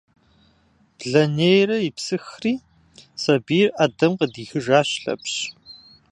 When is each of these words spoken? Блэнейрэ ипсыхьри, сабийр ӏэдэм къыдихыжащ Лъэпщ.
Блэнейрэ 0.97 1.77
ипсыхьри, 1.87 2.53
сабийр 3.21 3.69
ӏэдэм 3.77 4.11
къыдихыжащ 4.19 4.89
Лъэпщ. 5.03 5.33